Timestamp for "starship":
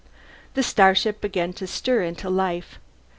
0.63-1.21